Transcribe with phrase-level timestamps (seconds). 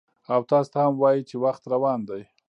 [0.33, 2.21] او تاسو ته هم وایم چې وخت روان دی،